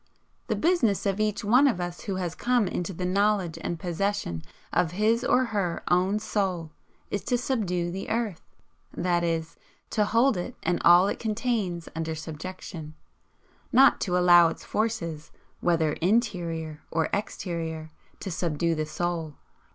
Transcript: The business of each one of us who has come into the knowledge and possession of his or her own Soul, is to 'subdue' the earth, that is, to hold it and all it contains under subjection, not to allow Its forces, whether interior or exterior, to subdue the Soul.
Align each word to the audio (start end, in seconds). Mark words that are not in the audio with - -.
The 0.47 0.55
business 0.55 1.05
of 1.05 1.19
each 1.19 1.43
one 1.43 1.67
of 1.67 1.79
us 1.79 2.01
who 2.05 2.15
has 2.15 2.33
come 2.33 2.67
into 2.67 2.91
the 2.91 3.05
knowledge 3.05 3.59
and 3.61 3.79
possession 3.79 4.41
of 4.73 4.93
his 4.93 5.23
or 5.23 5.45
her 5.53 5.83
own 5.89 6.17
Soul, 6.17 6.71
is 7.11 7.23
to 7.25 7.37
'subdue' 7.37 7.91
the 7.91 8.09
earth, 8.09 8.41
that 8.97 9.23
is, 9.23 9.57
to 9.91 10.05
hold 10.05 10.37
it 10.37 10.55
and 10.63 10.81
all 10.83 11.07
it 11.07 11.19
contains 11.19 11.87
under 11.95 12.15
subjection, 12.15 12.95
not 13.71 14.01
to 14.01 14.17
allow 14.17 14.47
Its 14.47 14.65
forces, 14.65 15.29
whether 15.59 15.93
interior 15.93 16.81
or 16.89 17.07
exterior, 17.13 17.91
to 18.21 18.31
subdue 18.31 18.73
the 18.73 18.87
Soul. 18.87 19.35